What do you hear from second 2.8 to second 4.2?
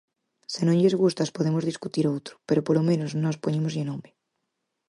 menos, nós poñémoslle nome.